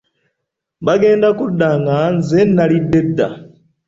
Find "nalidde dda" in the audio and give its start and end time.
2.55-3.27